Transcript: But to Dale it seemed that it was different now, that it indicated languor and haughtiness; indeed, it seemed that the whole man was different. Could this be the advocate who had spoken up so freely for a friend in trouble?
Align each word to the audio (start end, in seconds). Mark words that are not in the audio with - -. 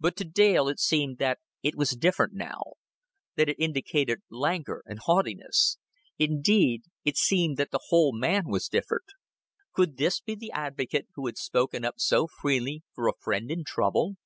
But 0.00 0.16
to 0.16 0.24
Dale 0.24 0.66
it 0.66 0.80
seemed 0.80 1.18
that 1.18 1.38
it 1.62 1.76
was 1.76 1.90
different 1.90 2.32
now, 2.34 2.72
that 3.36 3.48
it 3.48 3.54
indicated 3.56 4.22
languor 4.28 4.82
and 4.84 4.98
haughtiness; 4.98 5.78
indeed, 6.18 6.82
it 7.04 7.16
seemed 7.16 7.56
that 7.58 7.70
the 7.70 7.78
whole 7.86 8.10
man 8.12 8.48
was 8.48 8.66
different. 8.66 9.06
Could 9.72 9.96
this 9.96 10.18
be 10.20 10.34
the 10.34 10.50
advocate 10.50 11.06
who 11.14 11.26
had 11.26 11.38
spoken 11.38 11.84
up 11.84 12.00
so 12.00 12.26
freely 12.26 12.82
for 12.96 13.06
a 13.06 13.12
friend 13.22 13.48
in 13.48 13.62
trouble? 13.62 14.16